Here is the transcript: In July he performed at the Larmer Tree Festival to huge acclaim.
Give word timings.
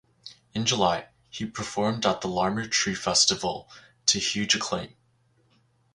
In 0.55 0.65
July 0.65 1.09
he 1.29 1.45
performed 1.45 2.07
at 2.07 2.21
the 2.21 2.27
Larmer 2.27 2.65
Tree 2.65 2.95
Festival 2.95 3.69
to 4.07 4.17
huge 4.17 4.55
acclaim. 4.55 4.95